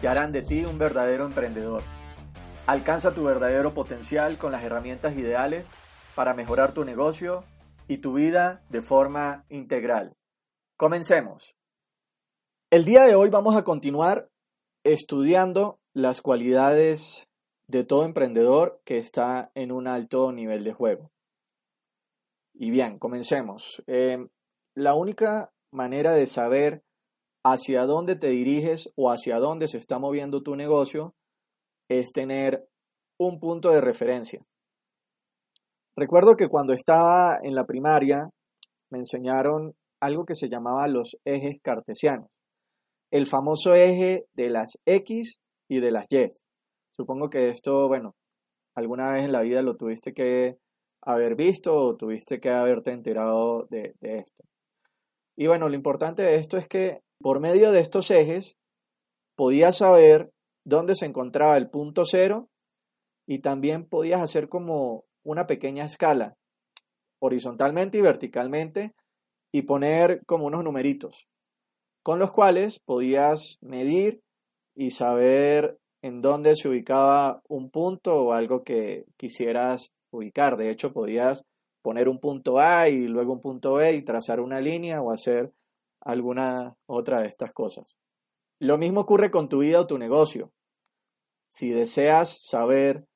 [0.00, 1.82] que harán de ti un verdadero emprendedor.
[2.66, 5.68] Alcanza tu verdadero potencial con las herramientas ideales
[6.14, 7.44] para mejorar tu negocio
[7.88, 10.16] y tu vida de forma integral.
[10.76, 11.54] Comencemos.
[12.70, 14.28] El día de hoy vamos a continuar
[14.84, 17.28] estudiando las cualidades
[17.66, 21.10] de todo emprendedor que está en un alto nivel de juego.
[22.54, 23.82] Y bien, comencemos.
[23.86, 24.26] Eh,
[24.74, 26.82] la única manera de saber
[27.52, 31.14] hacia dónde te diriges o hacia dónde se está moviendo tu negocio
[31.88, 32.68] es tener
[33.18, 34.44] un punto de referencia.
[35.96, 38.30] Recuerdo que cuando estaba en la primaria
[38.90, 42.28] me enseñaron algo que se llamaba los ejes cartesianos.
[43.10, 46.30] El famoso eje de las X y de las Y.
[46.96, 48.14] Supongo que esto, bueno,
[48.76, 50.58] alguna vez en la vida lo tuviste que
[51.02, 54.44] haber visto o tuviste que haberte enterado de, esto.
[55.36, 58.56] Y bueno, lo importante de esto es que por medio de estos ejes,
[59.36, 60.32] podías saber
[60.64, 62.48] dónde se encontraba el punto cero
[63.26, 66.36] y también podías hacer como una pequeña escala,
[67.20, 68.94] horizontalmente y verticalmente,
[69.52, 71.26] y poner como unos numeritos,
[72.02, 74.22] con los cuales podías medir
[74.74, 80.56] y saber en dónde se ubicaba un punto o algo que quisieras ubicar.
[80.56, 81.44] De hecho, podías
[81.82, 85.52] poner un punto A y luego un punto B y trazar una línea o hacer
[86.08, 87.98] alguna otra de estas cosas.
[88.58, 90.52] Lo mismo ocurre con tu vida o tu negocio.
[91.50, 93.06] Si deseas saber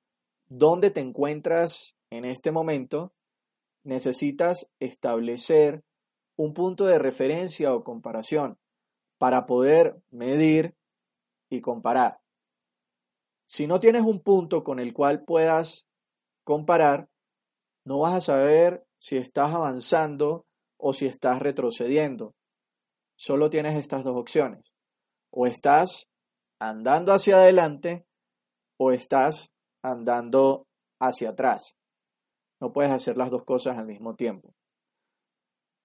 [0.46, 3.14] dónde te encuentras en este momento,
[3.82, 5.82] necesitas establecer
[6.36, 8.58] un punto de referencia o comparación
[9.18, 10.74] para poder medir
[11.50, 12.20] y comparar.
[13.46, 15.86] Si no tienes un punto con el cual puedas
[16.44, 17.08] comparar,
[17.84, 20.44] no vas a saber si estás avanzando
[20.76, 22.34] o si estás retrocediendo
[23.22, 24.74] solo tienes estas dos opciones.
[25.30, 26.08] O estás
[26.60, 28.04] andando hacia adelante
[28.80, 29.48] o estás
[29.80, 30.66] andando
[31.00, 31.76] hacia atrás.
[32.60, 34.52] No puedes hacer las dos cosas al mismo tiempo.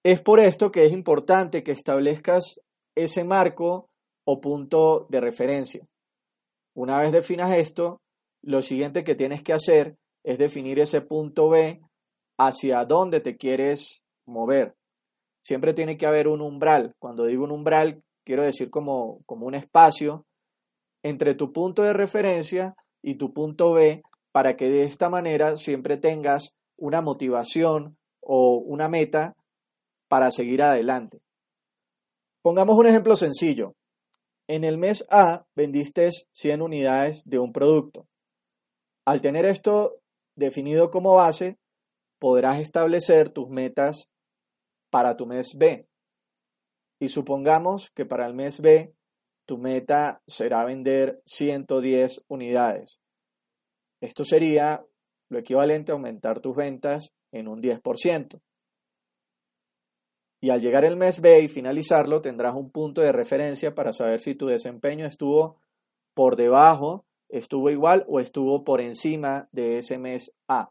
[0.04, 2.60] Es por esto que es importante que establezcas
[2.96, 3.88] ese marco
[4.26, 5.86] o punto de referencia.
[6.74, 8.00] Una vez definas esto,
[8.42, 11.80] lo siguiente que tienes que hacer es definir ese punto B
[12.36, 14.77] hacia dónde te quieres mover
[15.48, 16.94] siempre tiene que haber un umbral.
[16.98, 20.26] Cuando digo un umbral, quiero decir como, como un espacio
[21.02, 25.96] entre tu punto de referencia y tu punto B para que de esta manera siempre
[25.96, 29.36] tengas una motivación o una meta
[30.06, 31.22] para seguir adelante.
[32.42, 33.72] Pongamos un ejemplo sencillo.
[34.48, 38.06] En el mes A vendiste 100 unidades de un producto.
[39.06, 39.94] Al tener esto
[40.36, 41.56] definido como base,
[42.18, 44.10] podrás establecer tus metas
[44.90, 45.88] para tu mes B.
[47.00, 48.94] Y supongamos que para el mes B
[49.46, 53.00] tu meta será vender 110 unidades.
[54.00, 54.84] Esto sería
[55.30, 58.40] lo equivalente a aumentar tus ventas en un 10%.
[60.40, 64.20] Y al llegar el mes B y finalizarlo, tendrás un punto de referencia para saber
[64.20, 65.60] si tu desempeño estuvo
[66.14, 70.70] por debajo, estuvo igual o estuvo por encima de ese mes A.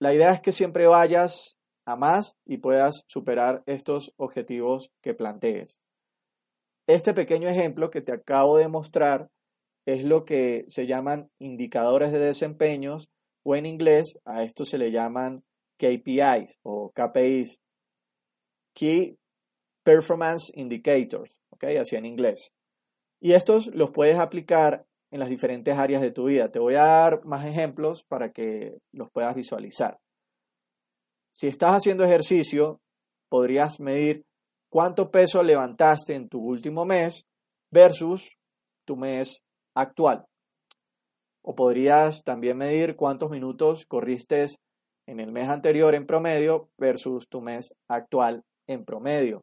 [0.00, 5.78] La idea es que siempre vayas a más y puedas superar estos objetivos que plantees.
[6.86, 9.30] Este pequeño ejemplo que te acabo de mostrar
[9.86, 13.10] es lo que se llaman indicadores de desempeños
[13.44, 15.42] o en inglés a esto se le llaman
[15.78, 17.60] KPIs o KPIs,
[18.74, 19.16] Key
[19.82, 21.64] Performance Indicators, ¿ok?
[21.80, 22.52] Así en inglés.
[23.20, 26.50] Y estos los puedes aplicar en las diferentes áreas de tu vida.
[26.50, 29.98] Te voy a dar más ejemplos para que los puedas visualizar.
[31.32, 32.80] Si estás haciendo ejercicio,
[33.28, 34.24] podrías medir
[34.70, 37.26] cuánto peso levantaste en tu último mes
[37.70, 38.36] versus
[38.86, 39.42] tu mes
[39.74, 40.26] actual.
[41.42, 44.46] O podrías también medir cuántos minutos corriste
[45.06, 49.42] en el mes anterior en promedio versus tu mes actual en promedio.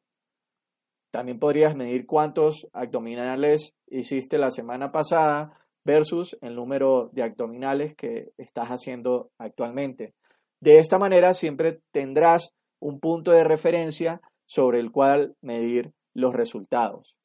[1.11, 8.31] También podrías medir cuántos abdominales hiciste la semana pasada versus el número de abdominales que
[8.37, 10.13] estás haciendo actualmente.
[10.61, 17.15] De esta manera siempre tendrás un punto de referencia sobre el cual medir los resultados.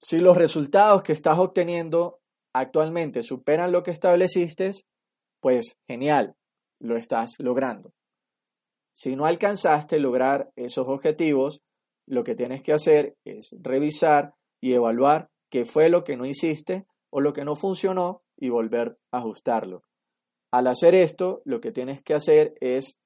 [0.00, 2.20] Si los resultados que estás obteniendo
[2.54, 4.70] actualmente superan lo que estableciste,
[5.40, 6.36] pues genial,
[6.80, 7.92] lo estás logrando.
[8.94, 11.62] Si no alcanzaste lograr esos objetivos,
[12.06, 16.86] lo que tienes que hacer es revisar y evaluar qué fue lo que no hiciste
[17.10, 19.82] o lo que no funcionó y volver a ajustarlo.
[20.52, 22.96] Al hacer esto, lo que tienes que hacer es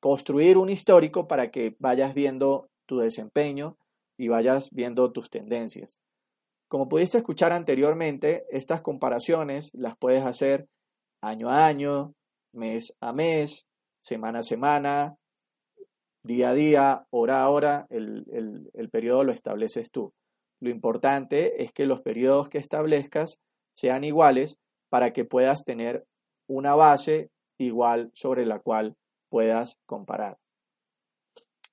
[0.00, 3.76] construir un histórico para que vayas viendo tu desempeño
[4.18, 6.00] y vayas viendo tus tendencias.
[6.68, 10.68] Como pudiste escuchar anteriormente, estas comparaciones las puedes hacer
[11.20, 12.14] año a año,
[12.52, 13.66] mes a mes,
[14.00, 15.16] semana a semana,
[16.22, 20.12] día a día, hora a hora, el, el, periodo lo estableces tú.
[20.60, 23.38] Lo importante es que los periodos que establezcas
[23.72, 24.58] sean iguales
[24.90, 26.04] para que puedas tener
[26.50, 28.96] una base igual sobre la cual
[29.28, 30.38] puedas comparar.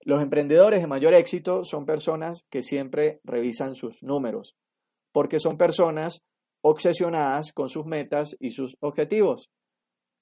[0.02, 4.56] Los emprendedores de mayor éxito son personas que siempre revisan sus números,
[5.12, 6.22] porque son personas
[6.62, 9.50] obsesionadas con sus metas y sus objetivos.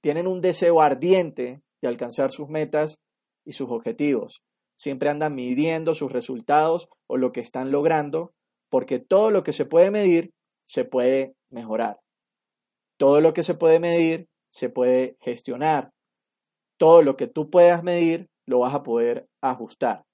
[0.01, 2.97] Tienen un deseo ardiente de alcanzar sus metas
[3.43, 4.41] y sus objetivos.
[4.77, 8.33] Siempre andan midiendo sus resultados o lo que están logrando,
[8.69, 10.31] porque todo lo que se puede medir
[10.65, 11.99] se puede mejorar.
[12.97, 15.91] Todo lo que se puede medir se puede gestionar.
[16.79, 20.05] Todo lo que tú puedas medir lo vas a poder ajustar.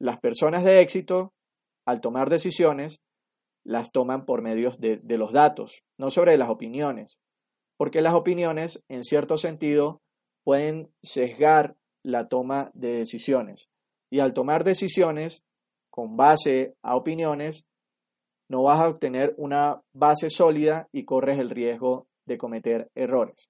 [0.00, 1.32] Las personas de éxito,
[1.86, 3.00] al tomar decisiones,
[3.64, 7.20] las toman por medios de, de, los datos, no sobre las opiniones,
[7.76, 10.00] porque las opiniones, en cierto sentido,
[10.42, 13.68] pueden sesgar la toma de decisiones.
[14.10, 15.44] Y al tomar decisiones
[15.90, 17.66] con base a opiniones,
[18.48, 23.48] no vas a obtener una base sólida y corres el riesgo de cometer errores.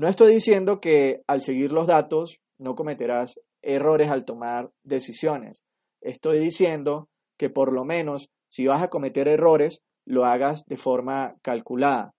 [0.00, 5.62] No estoy diciendo que al seguir los datos no cometerás errores al tomar decisiones.
[6.00, 11.36] Estoy diciendo que por lo menos si vas a cometer errores, lo hagas de forma
[11.42, 12.14] calculada.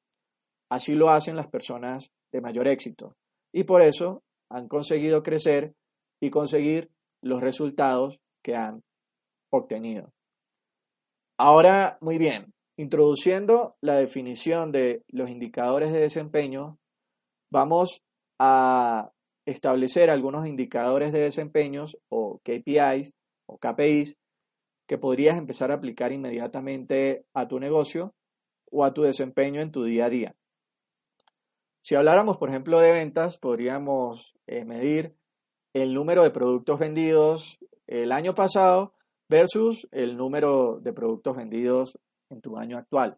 [0.69, 3.15] Así lo hacen las personas de mayor éxito.
[3.51, 5.73] Y por eso han conseguido crecer
[6.21, 6.91] y conseguir
[7.23, 8.83] los resultados que han
[9.49, 10.13] obtenido.
[11.35, 16.77] Ahora, muy bien, introduciendo la definición de los indicadores de desempeño,
[17.51, 18.01] Vamos
[18.39, 19.11] a
[19.45, 23.13] establecer algunos indicadores de desempeños o KPIs
[23.45, 24.17] o KPIs
[24.87, 28.13] que podrías empezar a aplicar inmediatamente a tu negocio
[28.71, 30.35] o a tu desempeño en tu día a día.
[31.81, 35.15] Si habláramos, por ejemplo, de ventas, podríamos eh, medir
[35.73, 37.57] el número de productos vendidos
[37.87, 38.93] el año pasado
[39.29, 41.97] versus el número de productos vendidos
[42.29, 43.17] en tu año actual.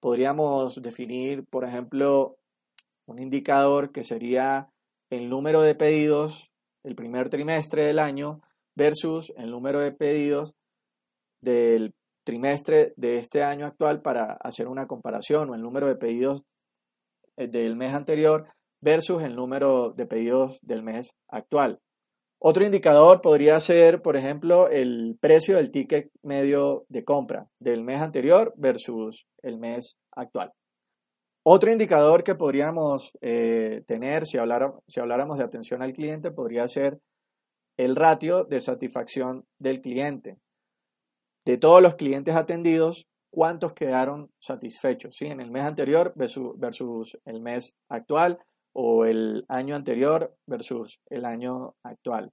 [0.00, 2.38] Podríamos definir, por ejemplo,
[3.06, 4.70] un indicador que sería
[5.10, 6.50] el número de pedidos
[6.84, 8.40] el primer trimestre del año
[8.76, 10.54] versus el número de pedidos
[11.40, 11.94] del
[12.24, 16.44] trimestre de este año actual para hacer una comparación o el número de pedidos
[17.36, 18.48] eh, del mes anterior
[18.80, 21.80] versus el número de pedidos del mes actual.
[22.38, 28.00] Otro indicador podría ser, por ejemplo, el precio del ticket medio de compra del mes
[28.00, 30.52] anterior versus el mes actual.
[31.48, 34.36] Otro indicador que podríamos eh, tener si,
[34.88, 36.98] si habláramos de atención al cliente podría ser
[37.78, 40.38] el ratio de satisfacción del cliente.
[41.44, 45.14] De todos los clientes atendidos, ¿cuántos quedaron satisfechos?
[45.14, 45.26] ¿Sí?
[45.26, 48.40] En el mes anterior versus, el mes actual
[48.74, 52.32] o el año anterior versus el año actual.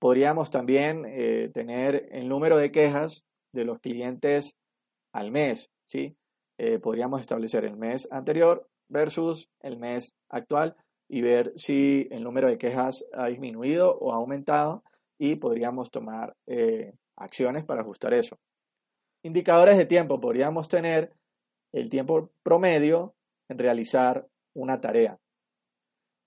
[0.00, 4.54] Podríamos también eh, tener el número de quejas de los clientes
[5.12, 6.14] al mes, ¿sí?
[6.62, 10.76] Eh, podríamos establecer el mes anterior versus el mes actual
[11.08, 14.84] y ver si el número de quejas ha disminuido o ha aumentado
[15.18, 18.38] y podríamos tomar eh, acciones para ajustar eso.
[19.22, 20.20] Indicadores de tiempo.
[20.20, 21.14] Podríamos tener
[21.72, 23.14] el tiempo promedio
[23.48, 25.18] en realizar una tarea.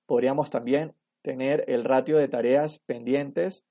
[0.08, 3.66] Podríamos también tener el ratio de tareas pendientes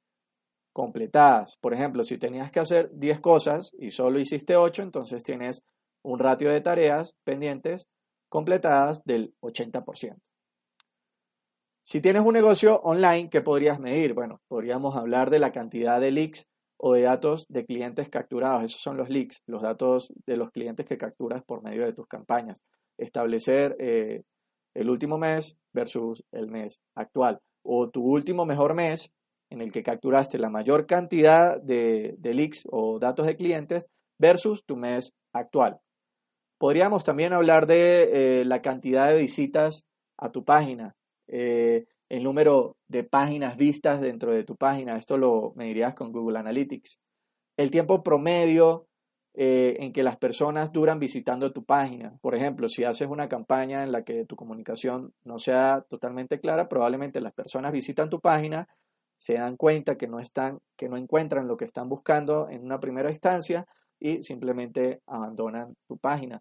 [0.73, 1.57] completadas.
[1.57, 5.65] Por ejemplo, si tenías que hacer 10 cosas y solo hiciste 8, entonces tienes
[6.03, 7.89] un ratio de tareas pendientes
[8.29, 10.17] completadas del 80%.
[11.85, 14.15] Si tienes un negocio online, ¿qué podrías medir?
[14.15, 18.63] Bueno, podríamos hablar de la cantidad de leaks o de datos de clientes capturados.
[18.63, 22.07] Esos son los leaks, los datos de los clientes que capturas por medio de tus
[22.07, 22.65] campañas.
[22.99, 24.23] Establecer eh,
[24.75, 27.41] el último mes versus el mes actual.
[27.65, 29.13] O tu último mejor mes
[29.51, 34.65] en el que capturaste la mayor cantidad de, de leaks o datos de clientes versus
[34.65, 35.81] tu mes actual.
[36.63, 39.85] Podríamos también hablar de eh, la cantidad de visitas
[40.17, 40.95] a tu página,
[41.27, 44.97] eh, el número de páginas vistas dentro de tu página.
[44.97, 47.01] Esto lo medirías con Google Analytics.
[47.57, 48.87] El tiempo promedio
[49.35, 52.17] eh, en que las personas duran visitando tu página.
[52.21, 56.69] Por ejemplo, si haces una campaña en la que tu comunicación no sea totalmente clara,
[56.69, 58.69] probablemente las personas visitan tu página,
[59.19, 62.79] se dan cuenta que no están, que no encuentran lo que están buscando en una
[62.79, 63.67] primera instancia
[63.99, 66.41] y simplemente abandonan tu página.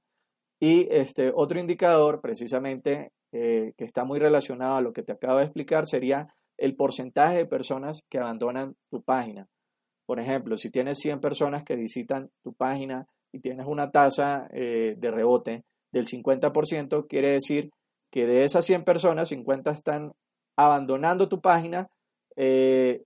[0.63, 5.39] Y este otro indicador, precisamente, eh, que está muy relacionado a lo que te acabo
[5.39, 9.47] de explicar, sería el porcentaje de personas que abandonan tu página.
[10.05, 14.93] Por ejemplo, si tienes 100 personas que visitan tu página y tienes una tasa eh,
[14.99, 17.71] de rebote del 50%, quiere decir
[18.11, 20.11] que de esas 100 personas, 50 están
[20.55, 21.87] abandonando tu página
[22.35, 23.01] eh,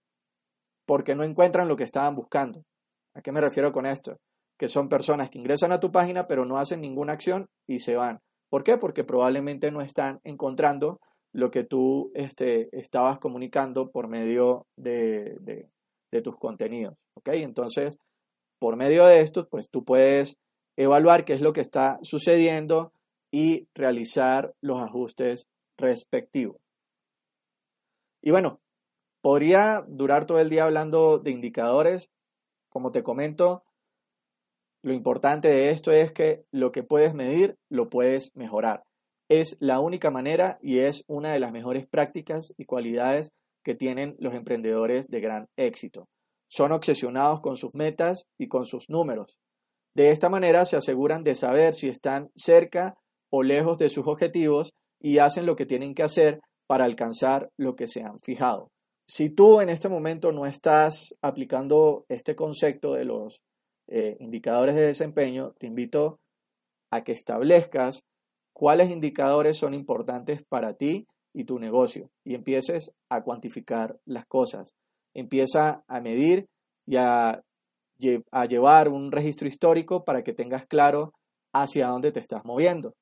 [0.85, 2.65] porque no encuentran lo que estaban buscando.
[3.13, 4.17] ¿A qué me refiero con esto?
[4.57, 7.95] Que son personas que ingresan a tu página pero no hacen ninguna acción y se
[7.95, 8.21] van.
[8.49, 8.77] ¿Por qué?
[8.77, 10.99] Porque probablemente no están encontrando
[11.33, 16.95] lo que tú este, estabas comunicando por medio de, de, tus contenidos.
[17.15, 17.27] ¿ok?
[17.33, 17.99] Entonces,
[18.57, 20.39] por medio de esto, pues tú puedes
[20.77, 22.93] evaluar qué es lo que está sucediendo
[23.33, 26.55] y realizar los ajustes respectivos.
[28.21, 28.61] Y bueno,
[29.21, 32.09] podría durar todo el día hablando de indicadores.
[32.69, 33.63] Como te comento,
[34.85, 38.83] lo importante de esto es que lo que puedes medir lo puedes mejorar.
[39.27, 43.31] Es la única manera y es una de las mejores prácticas y cualidades
[43.63, 46.05] que tienen los emprendedores de gran éxito.
[46.47, 49.39] Son obsesionados con sus metas y con sus números.
[49.95, 52.93] De esta manera se aseguran de saber si están cerca
[53.31, 54.69] o lejos de sus objetivos
[55.01, 58.69] y hacen lo que tienen que hacer para alcanzar lo que se han fijado.
[59.09, 63.41] Si tú en este momento no estás aplicando este concepto de los
[63.87, 66.19] eh, indicadores de desempeño, te invito
[66.91, 68.01] a que establezcas
[68.53, 74.73] cuáles indicadores son importantes para ti y tu negocio y empieces a cuantificar las cosas.
[75.13, 76.47] Empieza a medir
[76.85, 77.41] y a,
[78.31, 81.13] a llevar un registro histórico para que tengas claro
[81.53, 82.93] hacia dónde te estás moviendo.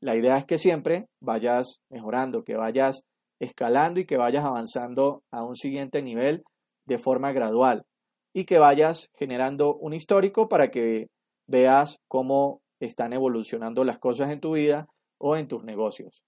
[0.00, 3.02] La idea es que siempre vayas mejorando, que vayas
[3.40, 6.42] escalando y que vayas avanzando a un siguiente nivel
[6.86, 7.84] de forma gradual
[8.32, 11.08] y que vayas generando un histórico para que
[11.46, 16.22] veas cómo están evolucionando las cosas en tu vida o en tus negocios.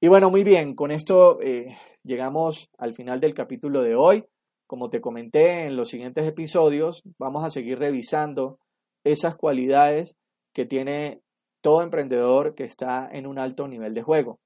[0.00, 4.24] Y bueno, muy bien, con esto eh, llegamos al final del capítulo de hoy.
[4.66, 8.58] Como te comenté en los siguientes episodios, vamos a seguir revisando
[9.04, 10.16] esas cualidades
[10.54, 11.20] que tiene
[11.60, 14.40] todo emprendedor que está en un alto nivel de juego.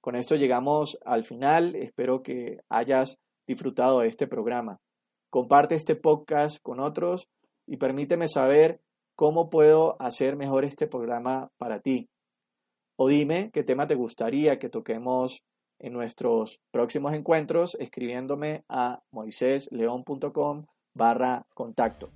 [0.00, 1.76] Con esto llegamos al final.
[1.76, 4.78] Espero que hayas disfrutado de este programa.
[5.34, 7.28] Comparte este podcast con otros
[7.66, 8.80] y permíteme saber
[9.16, 12.08] cómo puedo hacer mejor este programa para ti.
[12.94, 15.42] O dime qué tema te gustaría que toquemos
[15.80, 22.10] en nuestros próximos encuentros escribiéndome a moisésleón.com barra contacto.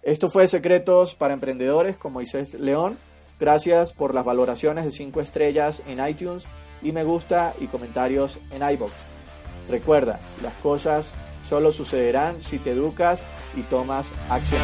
[0.00, 2.96] Esto fue Secretos para Emprendedores con Moisés León.
[3.38, 6.46] Gracias por las valoraciones de 5 estrellas en iTunes
[6.80, 8.94] y me gusta y comentarios en iBox.
[9.68, 11.12] Recuerda, las cosas
[11.44, 13.24] solo sucederán si te educas
[13.56, 14.62] y tomas acción.